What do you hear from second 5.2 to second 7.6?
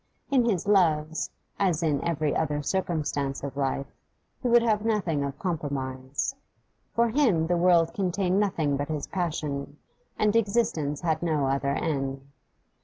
of compromise; for him the